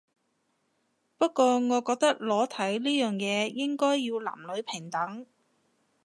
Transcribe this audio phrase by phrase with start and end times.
[1.19, 5.27] 不過我覺得裸體呢樣嘢應該要男女平等